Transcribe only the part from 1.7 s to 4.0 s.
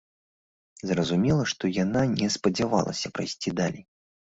яна не спадзявалася прайсці далей.